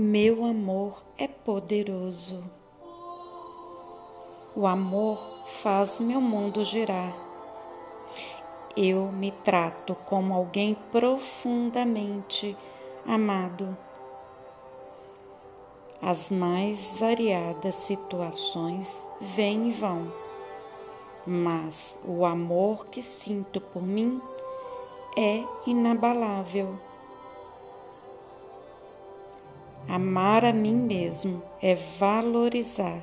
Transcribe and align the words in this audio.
Meu 0.00 0.44
amor 0.44 1.02
é 1.18 1.26
poderoso. 1.26 2.48
O 4.54 4.64
amor 4.64 5.18
faz 5.60 5.98
meu 5.98 6.20
mundo 6.20 6.62
girar. 6.64 7.12
Eu 8.76 9.10
me 9.10 9.32
trato 9.32 9.96
como 10.06 10.32
alguém 10.34 10.76
profundamente 10.92 12.56
amado. 13.04 13.76
As 16.00 16.30
mais 16.30 16.96
variadas 16.96 17.74
situações 17.74 19.08
vêm 19.20 19.70
e 19.70 19.72
vão, 19.72 20.12
mas 21.26 21.98
o 22.06 22.24
amor 22.24 22.86
que 22.86 23.02
sinto 23.02 23.60
por 23.60 23.82
mim 23.82 24.22
é 25.16 25.42
inabalável. 25.66 26.86
Amar 29.90 30.44
a 30.44 30.52
mim 30.52 30.74
mesmo 30.74 31.42
é 31.62 31.74
valorizar 31.74 33.02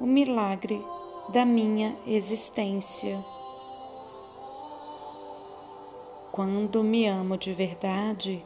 o 0.00 0.04
milagre 0.04 0.84
da 1.32 1.44
minha 1.44 1.96
existência. 2.04 3.24
Quando 6.32 6.82
me 6.82 7.06
amo 7.06 7.38
de 7.38 7.52
verdade, 7.52 8.44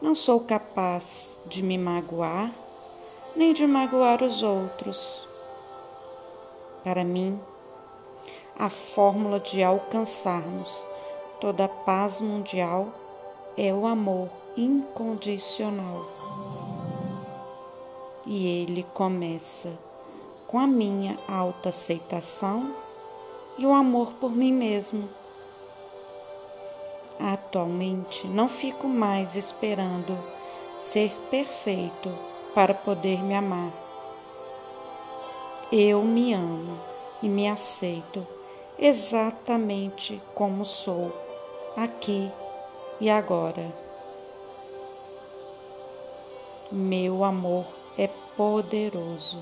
não 0.00 0.14
sou 0.14 0.40
capaz 0.40 1.36
de 1.44 1.62
me 1.62 1.76
magoar 1.76 2.50
nem 3.36 3.52
de 3.52 3.66
magoar 3.66 4.22
os 4.22 4.42
outros. 4.42 5.28
Para 6.82 7.04
mim, 7.04 7.38
a 8.58 8.70
fórmula 8.70 9.38
de 9.38 9.62
alcançarmos 9.62 10.82
toda 11.42 11.66
a 11.66 11.68
paz 11.68 12.22
mundial 12.22 12.88
é 13.58 13.70
o 13.74 13.86
amor 13.86 14.30
incondicional 14.56 16.19
e 18.30 18.62
ele 18.62 18.86
começa 18.94 19.76
com 20.46 20.56
a 20.60 20.64
minha 20.64 21.18
autoaceitação 21.26 22.76
e 23.58 23.66
o 23.66 23.72
amor 23.72 24.12
por 24.20 24.30
mim 24.30 24.52
mesmo. 24.52 25.08
Atualmente 27.18 28.28
não 28.28 28.48
fico 28.48 28.86
mais 28.86 29.34
esperando 29.34 30.16
ser 30.76 31.10
perfeito 31.28 32.16
para 32.54 32.72
poder 32.72 33.20
me 33.20 33.34
amar. 33.34 33.72
Eu 35.72 36.04
me 36.04 36.32
amo 36.32 36.78
e 37.20 37.28
me 37.28 37.48
aceito 37.48 38.24
exatamente 38.78 40.22
como 40.36 40.64
sou, 40.64 41.12
aqui 41.76 42.30
e 43.00 43.10
agora. 43.10 43.74
Meu 46.70 47.24
amor 47.24 47.79
é 48.00 48.08
poderoso. 48.34 49.38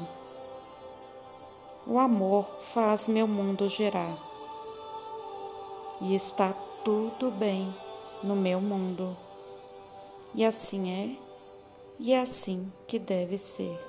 O 1.87 1.97
amor 1.97 2.45
faz 2.61 3.07
meu 3.07 3.29
mundo 3.29 3.69
girar 3.69 4.19
e 6.01 6.13
está 6.17 6.53
tudo 6.85 7.31
bem 7.31 7.73
no 8.21 8.35
meu 8.35 8.61
mundo. 8.61 9.17
E 10.35 10.45
assim 10.45 10.91
é, 10.91 11.17
e 12.01 12.13
é 12.13 12.21
assim 12.21 12.73
que 12.89 12.99
deve 12.99 13.39
ser. 13.39 13.88